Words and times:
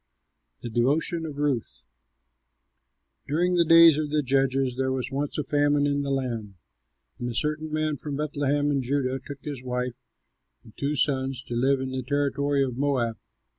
THE 0.63 0.71
DEVOTION 0.71 1.27
OF 1.27 1.37
RUTH 1.37 1.83
During 3.27 3.53
the 3.53 3.63
days 3.63 3.99
of 3.99 4.09
the 4.09 4.23
judges, 4.23 4.75
there 4.75 4.91
was 4.91 5.11
once 5.11 5.37
a 5.37 5.43
famine 5.43 5.85
in 5.85 6.01
the 6.01 6.09
land; 6.09 6.55
and 7.19 7.29
a 7.29 7.35
certain 7.35 7.71
man 7.71 7.97
from 7.97 8.15
Bethlehem 8.17 8.71
in 8.71 8.81
Judah 8.81 9.19
took 9.23 9.43
his 9.43 9.61
wife 9.61 9.93
and 10.63 10.75
two 10.75 10.95
sons 10.95 11.43
to 11.43 11.55
live 11.55 11.79
in 11.79 11.91
the 11.91 12.01
territory 12.01 12.63
of 12.63 12.77
Moab. 12.77 13.17